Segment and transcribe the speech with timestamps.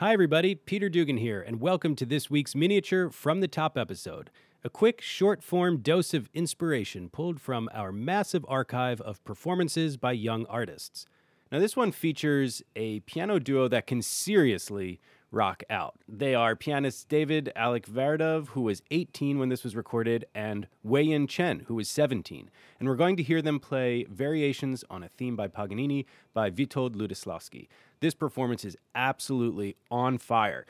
[0.00, 0.54] Hi, everybody.
[0.54, 4.30] Peter Dugan here, and welcome to this week's miniature from the top episode.
[4.62, 10.12] A quick, short form dose of inspiration pulled from our massive archive of performances by
[10.12, 11.04] young artists.
[11.50, 15.00] Now, this one features a piano duo that can seriously
[15.30, 15.96] rock out.
[16.08, 21.64] They are pianists David Alikverdov, who was 18 when this was recorded, and Wei-Yin Chen,
[21.66, 22.50] who was 17.
[22.78, 26.96] And we're going to hear them play variations on a theme by Paganini by Witold
[26.96, 27.68] Lutoslawski.
[28.00, 30.66] This performance is absolutely on fire.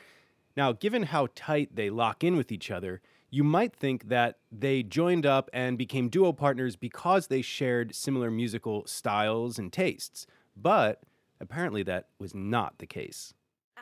[0.57, 3.01] Now, given how tight they lock in with each other,
[3.31, 8.31] you might think that they joined up and became duo partners because they shared similar
[8.31, 10.25] musical styles and tastes.
[10.57, 11.03] But
[11.39, 13.33] apparently, that was not the case.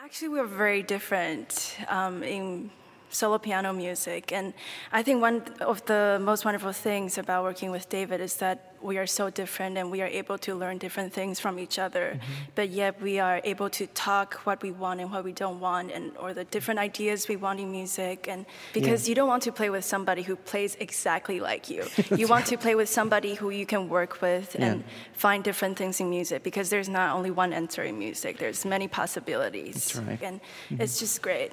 [0.08, 2.70] Actually, we're very different um, in
[3.10, 4.32] solo piano music.
[4.32, 4.54] And
[4.90, 8.98] I think one of the most wonderful things about working with David is that we
[8.98, 12.12] are so different and we are able to learn different things from each other.
[12.14, 12.32] Mm-hmm.
[12.54, 15.90] But yet we are able to talk what we want and what we don't want
[15.90, 19.10] and or the different ideas we want in music and because yeah.
[19.10, 21.84] you don't want to play with somebody who plays exactly like you.
[22.16, 24.66] you want to play with somebody who you can work with yeah.
[24.66, 28.38] and find different things in music because there's not only one answer in music.
[28.38, 29.74] There's many possibilities.
[29.74, 30.22] That's right.
[30.22, 30.82] And mm-hmm.
[30.82, 31.52] it's just great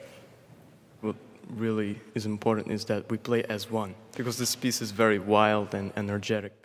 [1.02, 1.16] what
[1.56, 5.74] really is important is that we play as one because this piece is very wild
[5.74, 6.65] and energetic.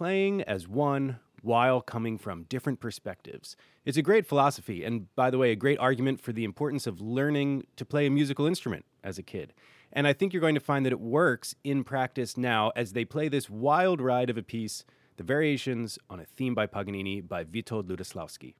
[0.00, 3.54] Playing as one while coming from different perspectives.
[3.84, 7.02] It's a great philosophy, and by the way, a great argument for the importance of
[7.02, 9.52] learning to play a musical instrument as a kid.
[9.92, 13.04] And I think you're going to find that it works in practice now as they
[13.04, 14.86] play this wild ride of a piece,
[15.18, 18.54] the variations on a theme by Paganini by Witold Lutoslawski.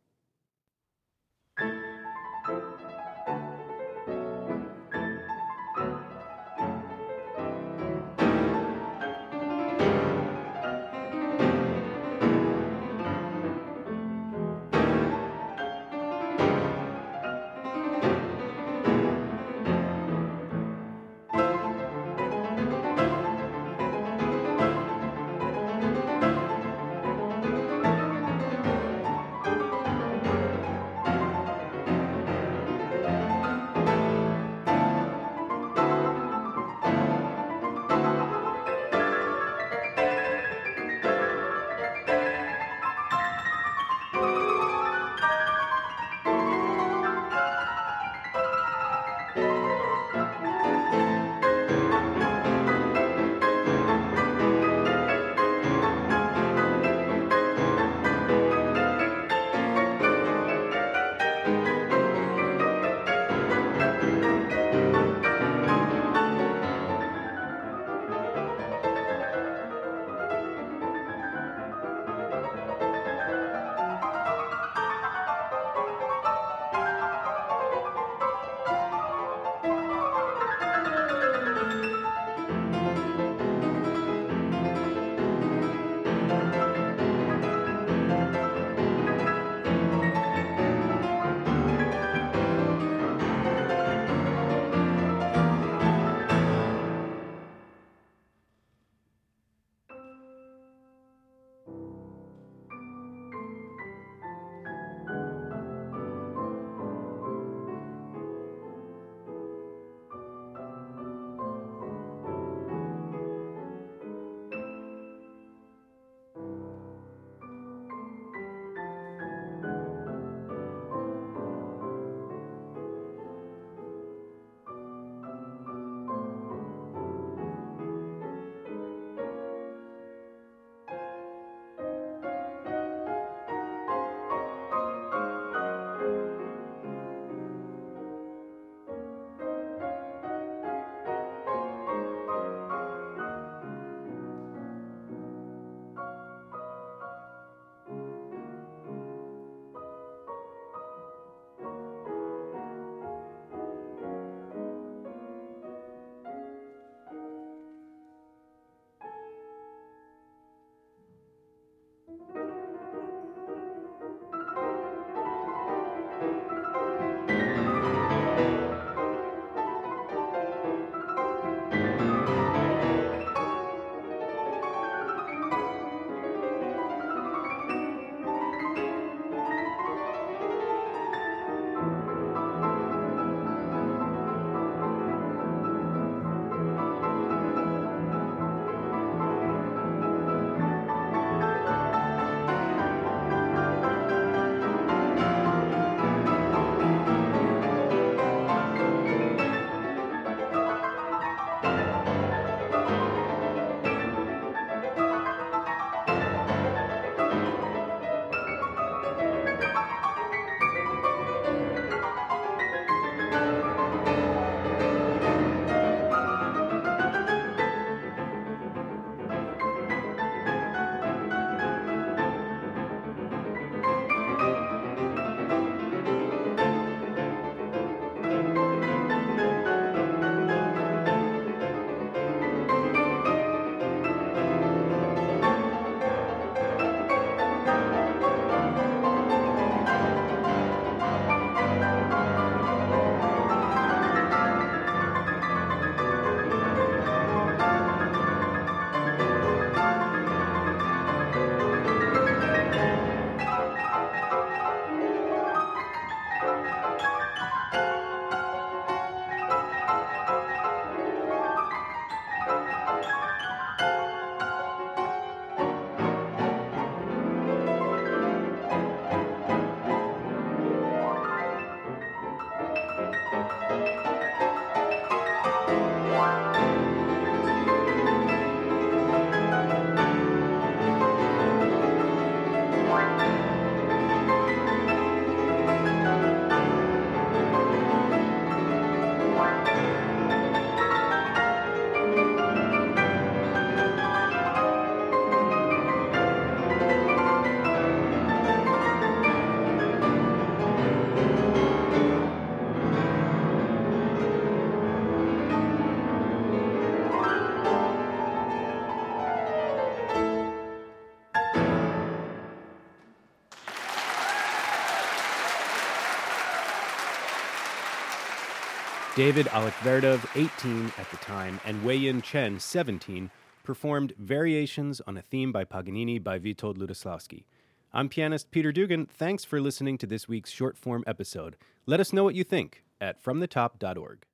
[319.21, 323.31] David Alekverdov, 18 at the time, and Wei-Yin Chen, 17,
[323.63, 327.45] performed variations on a theme by Paganini by Witold Lutoslawski.
[327.93, 329.05] I'm pianist Peter Dugan.
[329.05, 331.57] Thanks for listening to this week's short form episode.
[331.85, 334.25] Let us know what you think at fromthetop.org.